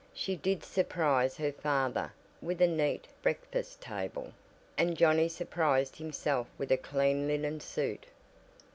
[0.15, 2.11] She did surprise her father
[2.41, 4.33] with a neat breakfast table,
[4.75, 8.07] and Johnnie surprised himself with a clean linen suit.